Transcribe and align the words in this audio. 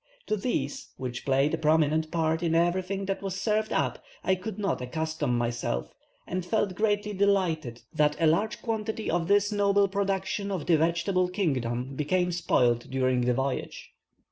To 0.25 0.35
these, 0.35 0.89
which 0.97 1.25
played 1.25 1.53
a 1.53 1.59
prominent 1.59 2.09
part 2.09 2.41
in 2.41 2.55
everything 2.55 3.05
that 3.05 3.21
was 3.21 3.39
served 3.39 3.71
up, 3.71 4.03
I 4.23 4.31
really 4.31 4.41
could 4.41 4.57
not 4.57 4.81
accustom 4.81 5.37
myself, 5.37 5.93
and 6.25 6.43
felt 6.43 6.73
greatly 6.73 7.13
delighted 7.13 7.83
that 7.93 8.19
a 8.19 8.25
large 8.25 8.63
quantity 8.63 9.11
of 9.11 9.27
this 9.27 9.51
noble 9.51 9.87
production 9.87 10.49
of 10.49 10.65
the 10.65 10.75
vegetable 10.79 11.29
kingdom 11.29 11.93
became 11.95 12.31
spoilt 12.31 12.89
during 12.89 13.21
the 13.21 13.35
voyage. 13.35 13.91